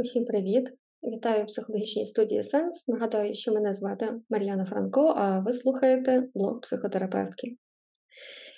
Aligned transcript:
Усім 0.00 0.24
привіт! 0.24 0.68
Вітаю 1.02 1.44
в 1.44 1.46
психологічній 1.46 2.06
студії 2.06 2.42
Сенс. 2.42 2.88
Нагадаю, 2.88 3.34
що 3.34 3.52
мене 3.52 3.74
звати 3.74 4.12
Мар'яна 4.30 4.66
Франко, 4.66 5.14
а 5.16 5.40
ви 5.40 5.52
слухаєте 5.52 6.28
блог 6.34 6.60
психотерапевтки. 6.60 7.56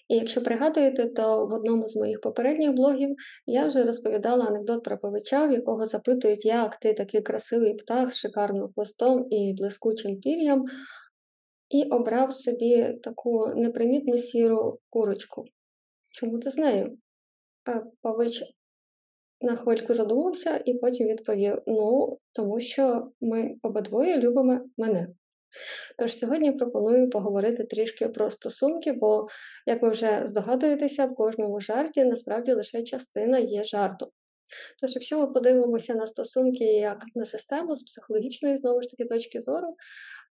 І 0.08 0.16
якщо 0.16 0.42
пригадуєте, 0.42 1.06
то 1.06 1.46
в 1.46 1.52
одному 1.52 1.88
з 1.88 1.96
моїх 1.96 2.20
попередніх 2.20 2.72
блогів 2.72 3.16
я 3.46 3.66
вже 3.66 3.84
розповідала 3.84 4.44
анекдот 4.44 4.84
про 4.84 4.98
павича, 4.98 5.46
в 5.46 5.52
якого 5.52 5.86
запитують, 5.86 6.44
як 6.44 6.76
ти 6.76 6.94
такий 6.94 7.22
красивий 7.22 7.74
птах 7.74 8.12
з 8.12 8.16
шикарним 8.16 8.68
хвостом 8.74 9.26
і 9.30 9.54
блискучим 9.58 10.20
пір'ям, 10.20 10.64
і 11.68 11.82
обрав 11.82 12.34
собі 12.34 12.98
таку 13.02 13.46
непримітну 13.56 14.18
сіру 14.18 14.78
курочку. 14.90 15.44
Чому 16.10 16.38
ти 16.38 16.50
з 16.50 16.56
нею? 16.56 16.98
Павич 18.02 18.42
на 19.42 19.56
хвильку 19.56 19.94
задумався 19.94 20.62
і 20.64 20.74
потім 20.74 21.08
відповів: 21.08 21.62
Ну, 21.66 22.18
тому 22.32 22.60
що 22.60 23.12
ми 23.20 23.54
обидвоє 23.62 24.18
любимо 24.18 24.60
мене. 24.76 25.06
Тож 25.98 26.16
сьогодні 26.16 26.52
пропоную 26.52 27.10
поговорити 27.10 27.64
трішки 27.64 28.08
про 28.08 28.30
стосунки, 28.30 28.92
бо, 28.92 29.26
як 29.66 29.82
ви 29.82 29.90
вже 29.90 30.22
здогадуєтеся, 30.24 31.06
в 31.06 31.14
кожному 31.14 31.60
жарті 31.60 32.04
насправді 32.04 32.52
лише 32.52 32.82
частина 32.82 33.38
є 33.38 33.64
жарту. 33.64 34.12
Тож, 34.80 34.94
якщо 34.94 35.18
ми 35.18 35.26
подивимося 35.26 35.94
на 35.94 36.06
стосунки 36.06 36.64
як 36.64 37.04
на 37.14 37.26
систему 37.26 37.76
з 37.76 37.82
психологічної 37.82 38.56
знову 38.56 38.82
ж 38.82 38.88
таки 38.88 39.04
точки 39.04 39.40
зору, 39.40 39.76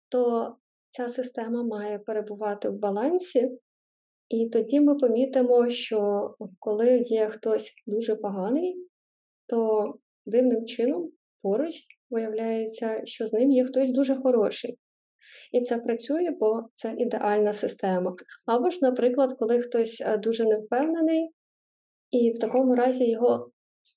то 0.10 0.56
ця 0.90 1.10
система 1.10 1.64
має 1.64 2.00
перебувати 2.00 2.70
в 2.70 2.74
балансі, 2.74 3.52
і 4.30 4.50
тоді 4.50 4.82
ми 4.82 4.96
помітимо, 4.96 5.70
що 5.70 6.32
коли 6.60 6.98
є 6.98 7.30
хтось 7.30 7.74
дуже 7.88 8.16
поганий, 8.16 8.88
то 9.48 9.94
дивним 10.26 10.66
чином 10.66 11.12
поруч 11.44 11.76
виявляється, 12.10 13.02
що 13.06 13.28
з 13.28 13.34
ним 13.34 13.52
є 13.52 13.66
хтось 13.66 13.92
дуже 13.92 14.16
хороший. 14.16 14.78
І 15.52 15.62
це 15.62 15.78
працює, 15.78 16.32
бо 16.40 16.64
це 16.74 16.94
ідеальна 16.98 17.54
система. 17.54 18.16
Або 18.46 18.70
ж, 18.70 18.80
наприклад, 18.82 19.36
коли 19.40 19.60
хтось 19.60 20.02
е, 20.02 20.18
дуже 20.18 20.46
невпевнений, 20.46 21.32
і 22.12 22.34
в 22.38 22.40
такому 22.40 22.76
разі 22.76 23.10
його 23.10 23.52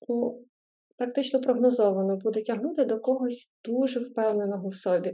ну, 0.08 0.44
практично 0.98 1.40
прогнозовано 1.40 2.16
буде 2.16 2.42
тягнути 2.42 2.84
до 2.84 3.00
когось 3.00 3.50
дуже 3.64 4.00
впевненого 4.00 4.68
в 4.68 4.74
собі. 4.74 5.12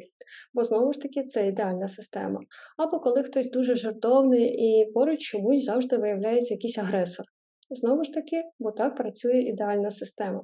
Бо 0.55 0.65
знову 0.65 0.93
ж 0.93 1.01
таки 1.01 1.23
це 1.23 1.47
ідеальна 1.47 1.89
система. 1.89 2.41
Або 2.79 3.01
коли 3.01 3.23
хтось 3.23 3.51
дуже 3.51 3.77
жартовний 3.77 4.45
і 4.45 4.93
поруч 4.93 5.21
чомусь 5.21 5.65
завжди 5.65 5.97
виявляється 5.97 6.55
якийсь 6.55 6.79
агресор. 6.79 7.27
Знову 7.71 8.05
ж 8.05 8.13
таки, 8.13 8.43
бо 8.59 8.71
так 8.71 8.97
працює 8.97 9.39
ідеальна 9.41 9.91
система. 9.91 10.43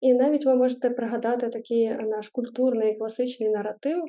І 0.00 0.14
навіть 0.14 0.46
ви 0.46 0.54
можете 0.54 0.90
пригадати 0.90 1.48
такий 1.48 1.88
наш 1.88 2.28
культурний 2.28 2.96
класичний 2.96 3.50
наратив 3.50 4.02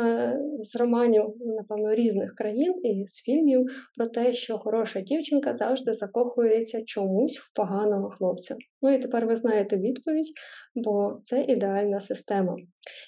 е, 0.00 0.38
з 0.60 0.76
романів, 0.76 1.24
напевно, 1.40 1.94
різних 1.94 2.34
країн 2.34 2.74
і 2.82 3.06
з 3.06 3.22
фільмів 3.22 3.66
про 3.96 4.06
те, 4.06 4.32
що 4.32 4.58
хороша 4.58 5.00
дівчинка 5.00 5.54
завжди 5.54 5.94
закохується 5.94 6.82
чомусь 6.84 7.38
в 7.38 7.54
поганого 7.54 8.10
хлопця. 8.10 8.56
Ну 8.82 8.94
і 8.94 8.98
тепер 8.98 9.26
ви 9.26 9.36
знаєте 9.36 9.76
відповідь, 9.76 10.32
бо 10.74 11.20
це 11.24 11.42
ідеальна 11.42 12.00
система. 12.00 12.56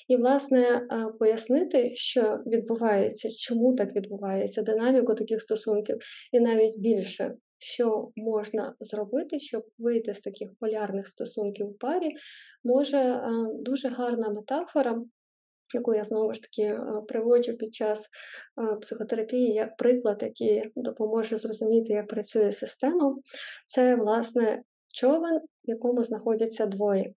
І, 0.09 0.17
власне, 0.17 0.61
е, 0.61 0.87
пояснити, 1.19 1.93
що 1.95 2.39
відбувається, 2.47 3.29
чому 3.39 3.75
так 3.75 3.97
відбувається, 3.97 4.63
динаміку 4.63 5.15
таких 5.15 5.43
стосунків, 5.43 5.97
і 6.33 6.41
навіть 6.41 6.79
більше 6.79 7.35
що 7.67 8.11
можна 8.17 8.75
зробити, 8.81 9.41
щоб 9.41 9.63
вийти 9.79 10.15
з 10.15 10.21
таких 10.21 10.51
полярних 10.61 11.09
стосунків 11.09 11.67
в 11.67 11.79
парі, 11.79 12.11
може 12.65 12.97
е, 12.99 13.31
дуже 13.55 13.89
гарна 13.89 14.29
метафора. 14.29 15.03
Яку 15.75 15.95
я 15.95 16.05
знову 16.05 16.35
ж 16.35 16.43
таки 16.43 16.63
е, 16.63 16.79
приводжу 17.09 17.53
під 17.53 17.75
час 17.75 18.01
е, 18.03 18.77
психотерапії 18.77 19.53
як 19.53 19.77
приклад, 19.77 20.23
який 20.23 20.73
допоможе 20.77 21.39
зрозуміти, 21.39 21.93
як 21.93 22.09
працює 22.09 22.53
система, 22.53 23.15
це, 23.67 23.97
власне, 23.97 24.63
човен, 24.95 25.39
в 25.39 25.71
якому 25.71 26.05
знаходяться 26.05 26.67
двоє. 26.67 27.13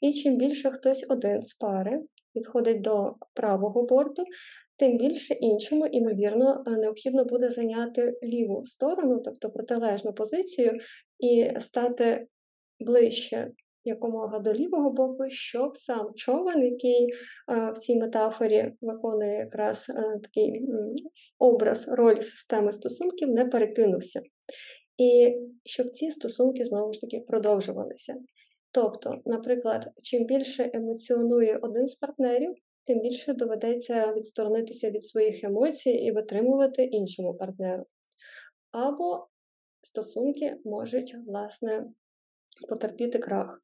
І 0.00 0.12
чим 0.12 0.36
більше 0.36 0.70
хтось 0.70 1.06
один 1.08 1.44
з 1.44 1.54
пари 1.54 2.00
підходить 2.34 2.80
до 2.80 3.14
правого 3.34 3.82
борту, 3.82 4.24
тим 4.80 4.98
більше 4.98 5.34
іншому, 5.34 5.86
імовірно, 5.86 6.64
е, 6.66 6.70
необхідно 6.70 7.24
буде 7.24 7.50
зайняти 7.50 8.18
ліву 8.22 8.66
сторону, 8.66 9.22
тобто 9.24 9.50
протилежну 9.50 10.12
позицію, 10.12 10.72
і 11.18 11.50
стати 11.60 12.26
ближче 12.80 13.50
якомога 13.84 14.38
до 14.38 14.52
лівого 14.52 14.90
боку, 14.90 15.24
щоб 15.28 15.76
сам 15.76 16.14
човен, 16.14 16.64
який 16.64 17.04
е, 17.04 17.72
в 17.72 17.78
цій 17.78 17.96
метафорі 17.96 18.72
виконує 18.80 19.36
якраз 19.36 19.86
е, 19.90 20.20
такий 20.22 20.68
образ 21.38 21.88
ролі 21.88 22.22
системи 22.22 22.72
стосунків, 22.72 23.28
не 23.28 23.44
перекинувся. 23.44 24.20
І 24.96 25.36
щоб 25.64 25.90
ці 25.90 26.10
стосунки 26.10 26.64
знову 26.64 26.92
ж 26.92 27.00
таки 27.00 27.24
продовжувалися. 27.28 28.14
Тобто, 28.72 29.20
наприклад, 29.26 29.88
чим 30.02 30.24
більше 30.26 30.70
емоціонує 30.74 31.58
один 31.62 31.88
з 31.88 31.94
партнерів, 31.94 32.54
тим 32.84 33.00
більше 33.00 33.32
доведеться 33.32 34.12
відсторонитися 34.12 34.90
від 34.90 35.04
своїх 35.04 35.44
емоцій 35.44 35.90
і 35.90 36.12
витримувати 36.12 36.84
іншому 36.84 37.34
партнеру. 37.34 37.84
Або 38.72 39.28
стосунки 39.82 40.56
можуть, 40.64 41.16
власне, 41.26 41.86
потерпіти 42.68 43.18
крах. 43.18 43.60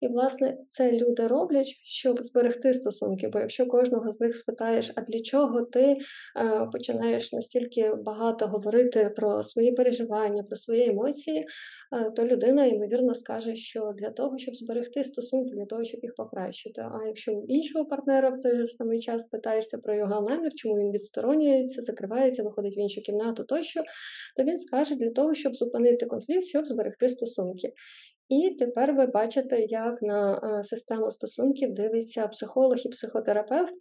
І, 0.00 0.08
власне, 0.08 0.58
це 0.68 0.92
люди 0.92 1.26
роблять, 1.26 1.68
щоб 1.84 2.22
зберегти 2.22 2.74
стосунки. 2.74 3.28
Бо 3.28 3.38
якщо 3.38 3.66
кожного 3.66 4.12
з 4.12 4.20
них 4.20 4.36
спитаєш, 4.36 4.92
а 4.96 5.00
для 5.00 5.20
чого 5.20 5.62
ти 5.62 5.80
е, 5.80 5.96
починаєш 6.72 7.32
настільки 7.32 7.94
багато 7.94 8.46
говорити 8.46 9.12
про 9.16 9.42
свої 9.42 9.72
переживання, 9.72 10.42
про 10.42 10.56
свої 10.56 10.88
емоції, 10.88 11.46
е, 11.92 12.10
то 12.10 12.26
людина, 12.26 12.66
ймовірно, 12.66 13.14
скаже, 13.14 13.56
що 13.56 13.92
для 13.98 14.10
того, 14.10 14.38
щоб 14.38 14.56
зберегти 14.56 15.04
стосунки, 15.04 15.56
для 15.56 15.66
того, 15.66 15.84
щоб 15.84 16.00
їх 16.02 16.14
покращити. 16.14 16.80
А 16.80 17.06
якщо 17.06 17.32
у 17.32 17.44
іншого 17.46 17.84
партнера 17.84 18.30
в 18.30 18.40
той 18.40 18.66
самий 18.66 19.00
час 19.00 19.24
спитаєшся 19.24 19.78
про 19.78 19.96
його 19.96 20.28
намір, 20.28 20.52
чому 20.56 20.74
він 20.74 20.92
відсторонюється, 20.92 21.82
закривається, 21.82 22.42
виходить 22.42 22.76
в 22.76 22.80
іншу 22.80 23.00
кімнату 23.00 23.44
тощо, 23.44 23.80
то 24.36 24.44
він 24.44 24.58
скаже 24.58 24.94
для 24.94 25.10
того, 25.10 25.34
щоб 25.34 25.56
зупинити 25.56 26.06
конфлікт, 26.06 26.44
щоб 26.44 26.66
зберегти 26.66 27.08
стосунки. 27.08 27.72
І 28.30 28.56
тепер 28.58 28.94
ви 28.94 29.06
бачите, 29.06 29.66
як 29.68 30.02
на 30.02 30.40
е, 30.44 30.62
систему 30.62 31.10
стосунків 31.10 31.72
дивиться 31.72 32.28
психолог 32.28 32.76
і 32.84 32.88
психотерапевт, 32.88 33.74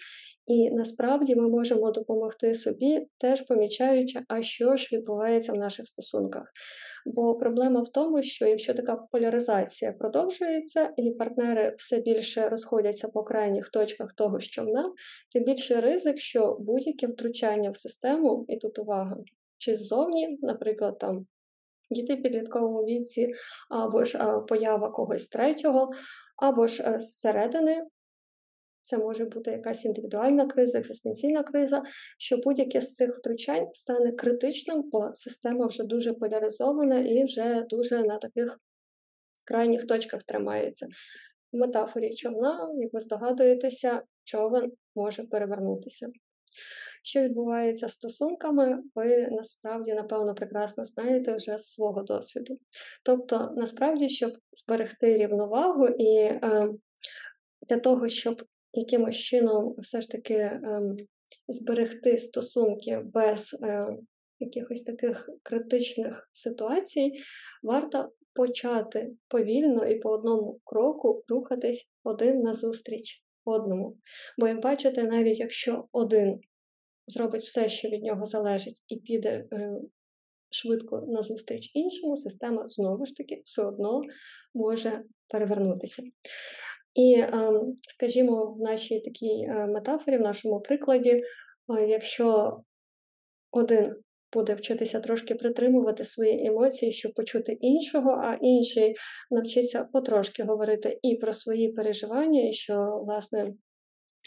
і 0.48 0.72
насправді 0.72 1.36
ми 1.36 1.50
можемо 1.50 1.92
допомогти 1.92 2.56
собі, 2.56 3.08
теж 3.18 3.42
помічаючи, 3.42 4.20
а 4.28 4.42
що 4.42 4.76
ж 4.76 4.90
відбувається 4.92 5.54
в 5.54 5.56
наших 5.58 5.88
стосунках. 5.88 6.44
Бо 7.06 7.38
проблема 7.38 7.82
в 7.82 7.88
тому, 7.88 8.24
що 8.24 8.46
якщо 8.46 8.74
така 8.74 8.96
поляризація 9.12 9.92
продовжується, 9.92 10.94
і 10.98 11.12
партнери 11.12 11.76
все 11.78 12.00
більше 12.00 12.50
розходяться 12.50 13.08
по 13.08 13.24
крайніх 13.24 13.70
точках 13.70 14.14
того, 14.14 14.40
що 14.40 14.64
в 14.64 14.68
нам, 14.68 14.94
тим 15.34 15.44
більше 15.44 15.82
ризик, 15.82 16.20
що 16.20 16.58
будь-яке 16.60 17.08
втручання 17.08 17.72
в 17.72 17.78
систему, 17.78 18.46
і 18.48 18.58
тут 18.58 18.80
увага, 18.80 19.18
чи 19.58 19.76
ззовні, 19.76 20.38
наприклад, 20.42 21.00
там 21.00 21.26
діти 21.90 22.16
в 22.16 22.24
підлітковому 22.24 22.84
віці, 22.84 23.34
або 23.70 24.06
ж 24.06 24.20
поява 24.48 24.90
когось 24.90 25.28
третього, 25.28 25.92
або 26.38 26.68
ж 26.68 26.84
е, 26.84 27.00
зсередини. 27.00 27.84
Це 28.84 28.98
може 28.98 29.26
бути 29.26 29.52
якась 29.52 29.86
індивідуальна 29.86 30.48
криза, 30.48 30.80
екзистенційна 30.80 31.44
криза, 31.44 31.84
що 32.20 32.38
будь-яке 32.38 32.82
з 32.82 32.96
цих 32.96 33.18
втручань 33.18 33.68
стане 33.74 34.12
критичним, 34.12 34.84
бо 34.92 35.12
система 35.14 35.68
вже 35.68 35.84
дуже 35.84 36.14
поляризована 36.14 37.00
і 37.00 37.24
вже 37.24 37.66
дуже 37.70 38.04
на 38.04 38.18
таких 38.18 38.60
крайніх 39.46 39.88
точках 39.88 40.24
тримається. 40.24 40.88
В 41.52 41.58
метафорі 41.58 42.16
човна, 42.16 42.70
як 42.78 42.94
ви 42.94 43.00
здогадуєтеся, 43.00 44.02
човен 44.24 44.72
може 44.96 45.24
перевернутися. 45.24 46.08
Що 47.04 47.22
відбувається 47.22 47.88
з 47.88 47.94
стосунками, 47.94 48.84
ви 48.96 49.28
насправді, 49.32 49.94
напевно, 49.94 50.36
прекрасно 50.36 50.86
знаєте 50.86 51.36
вже 51.36 51.58
з 51.58 51.72
свого 51.72 52.04
досвіду. 52.04 52.60
Тобто, 53.04 53.54
насправді, 53.56 54.10
щоб 54.10 54.32
зберегти 54.52 55.18
рівновагу 55.18 55.88
і 55.88 56.16
е, 56.18 56.70
для 57.70 57.80
того, 57.80 58.10
щоб 58.10 58.44
якимось 58.74 59.18
чином 59.18 59.76
все 59.78 60.02
ж 60.02 60.10
таки 60.10 60.34
е, 60.34 60.82
зберегти 61.48 62.18
стосунки 62.18 63.02
без 63.14 63.58
е, 63.64 63.88
якихось 64.40 64.82
таких 64.82 65.30
критичних 65.44 66.30
ситуацій, 66.34 67.12
варто 67.64 68.12
почати 68.34 69.12
повільно 69.28 69.86
і 69.86 70.00
по 70.00 70.10
одному 70.10 70.60
кроку 70.64 71.24
рухатись 71.28 71.90
один 72.04 72.42
назустріч 72.42 73.24
одному. 73.46 73.98
Бо, 74.38 74.48
як 74.48 74.62
бачите, 74.62 75.04
навіть 75.04 75.40
якщо 75.40 75.86
один 75.92 76.40
зробить 77.10 77.44
все, 77.44 77.70
що 77.70 77.90
від 77.90 78.04
нього 78.04 78.26
залежить, 78.26 78.84
і 78.88 78.98
піде 78.98 79.46
е, 79.54 79.72
швидко 80.50 81.06
назустріч 81.08 81.72
іншому, 81.74 82.18
система 82.18 82.70
знову 82.70 83.06
ж 83.06 83.16
таки 83.16 83.42
все 83.46 83.64
одно 83.64 84.02
може 84.54 85.04
перевернутися. 85.30 86.04
І, 86.96 87.26
ем, 87.34 87.76
скажімо, 87.90 88.56
в 88.58 88.62
нашій 88.62 89.00
такій 89.00 89.46
е, 89.50 89.68
метафорі, 89.68 90.18
в 90.18 90.22
нашому 90.22 90.62
прикладі, 90.62 91.10
е, 91.10 91.88
якщо 91.88 92.58
один 93.52 93.96
буде 94.34 94.56
вчитися 94.56 95.00
трошки 95.00 95.36
притримувати 95.36 96.06
свої 96.06 96.48
емоції, 96.48 96.92
щоб 96.92 97.14
почути 97.14 97.52
іншого, 97.52 98.12
а 98.12 98.38
інший 98.42 98.96
навчиться 99.32 99.84
потрошки 99.84 100.44
говорити 100.44 101.00
і 101.02 101.16
про 101.16 101.34
свої 101.34 101.72
переживання, 101.72 102.50
і 102.50 102.54
що, 102.54 103.02
власне, 103.06 103.54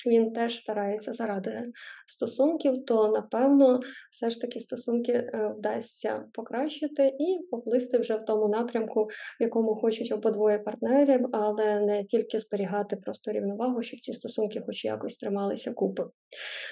він 0.07 0.33
теж 0.33 0.57
старається 0.57 1.13
заради 1.13 1.63
стосунків, 2.07 2.85
то 2.87 3.09
напевно 3.09 3.81
все 4.11 4.31
ж 4.31 4.41
таки 4.41 4.61
стосунки 4.61 5.13
е, 5.13 5.55
вдасться 5.59 6.25
покращити 6.33 7.07
і 7.07 7.47
поплисти 7.51 7.99
вже 7.99 8.17
в 8.17 8.25
тому 8.25 8.49
напрямку, 8.49 9.05
в 9.41 9.43
якому 9.43 9.75
хочуть 9.75 10.13
обидвоє 10.13 10.59
партнерів, 10.59 11.29
але 11.33 11.81
не 11.81 12.05
тільки 12.05 12.39
зберігати 12.39 12.97
просто 12.97 13.33
рівновагу, 13.33 13.83
щоб 13.83 14.01
ці 14.01 14.13
стосунки 14.13 14.63
хоч 14.67 14.85
якось 14.85 15.17
трималися 15.17 15.73
купи. 15.73 16.05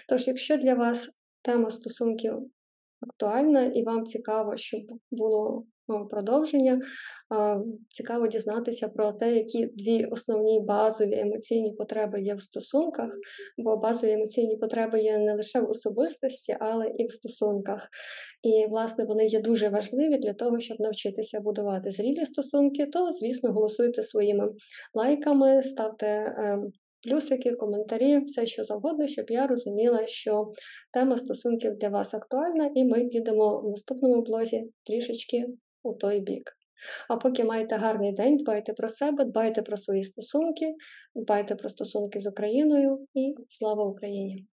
Тож, 0.09 0.29
якщо 0.29 0.57
для 0.57 0.75
вас 0.75 1.11
тема 1.43 1.71
стосунків 1.71 2.51
актуальна 3.01 3.65
і 3.65 3.85
вам 3.85 4.07
цікаво, 4.07 4.57
щоб 4.57 4.81
було 5.11 5.65
продовження. 6.11 6.81
Цікаво 7.91 8.27
дізнатися 8.27 8.89
про 8.89 9.13
те, 9.13 9.37
які 9.37 9.67
дві 9.67 10.05
основні 10.05 10.61
базові 10.61 11.19
емоційні 11.19 11.73
потреби 11.73 12.21
є 12.21 12.35
в 12.35 12.43
стосунках, 12.43 13.11
бо 13.59 13.77
базові 13.77 14.13
емоційні 14.13 14.57
потреби 14.57 15.01
є 15.01 15.19
не 15.19 15.35
лише 15.35 15.61
в 15.61 15.71
особистості, 15.71 16.57
але 16.61 16.87
і 16.89 17.07
в 17.07 17.13
стосунках. 17.13 17.89
І, 18.43 18.67
власне, 18.71 19.05
вони 19.05 19.27
є 19.27 19.41
дуже 19.41 19.69
важливі 19.69 20.19
для 20.19 20.33
того, 20.33 20.61
щоб 20.61 20.81
навчитися 20.81 21.41
будувати 21.41 21.91
зрілі 21.91 22.27
стосунки, 22.27 22.87
то, 22.87 23.13
звісно, 23.13 23.53
голосуйте 23.53 24.03
своїми 24.03 24.49
лайками, 24.95 25.63
ставте. 25.63 26.35
Ем, 26.37 26.73
плюсики, 27.03 27.53
коментарі, 27.53 28.19
все 28.19 28.47
що 28.47 28.65
завгодно, 28.65 29.09
щоб 29.09 29.27
я 29.29 29.47
розуміла, 29.47 30.07
що 30.07 30.53
тема 30.93 31.17
стосунків 31.17 31.77
для 31.77 31.89
вас 31.89 32.15
актуальна, 32.15 32.71
і 32.75 32.85
ми 32.85 33.05
підемо 33.05 33.61
в 33.61 33.69
наступному 33.69 34.23
блозі 34.23 34.71
трішечки 34.87 35.47
у 35.83 35.95
той 35.95 36.21
бік. 36.21 36.57
А 37.09 37.17
поки 37.17 37.45
маєте 37.45 37.77
гарний 37.77 38.13
день, 38.13 38.37
дбайте 38.37 38.73
про 38.73 38.89
себе, 38.89 39.25
дбайте 39.25 39.63
про 39.63 39.77
свої 39.77 40.05
стосунки, 40.05 40.75
дбайте 41.15 41.55
про 41.55 41.69
стосунки 41.69 42.21
з 42.21 42.27
Україною 42.27 43.07
і 43.15 43.35
слава 43.49 43.85
Україні! 43.85 44.47